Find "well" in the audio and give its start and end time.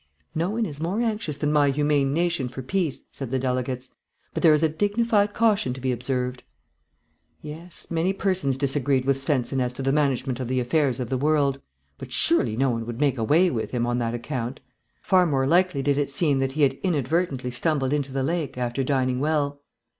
19.19-19.61